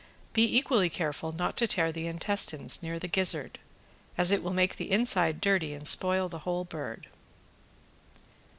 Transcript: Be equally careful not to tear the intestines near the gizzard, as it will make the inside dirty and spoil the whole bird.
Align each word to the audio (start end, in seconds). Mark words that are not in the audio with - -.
Be 0.33 0.43
equally 0.57 0.89
careful 0.89 1.31
not 1.31 1.55
to 1.57 1.67
tear 1.67 1.91
the 1.91 2.07
intestines 2.07 2.81
near 2.81 2.97
the 2.97 3.07
gizzard, 3.07 3.59
as 4.17 4.31
it 4.31 4.41
will 4.41 4.51
make 4.51 4.77
the 4.77 4.89
inside 4.89 5.39
dirty 5.39 5.75
and 5.75 5.87
spoil 5.87 6.27
the 6.27 6.39
whole 6.39 6.63
bird. 6.65 7.05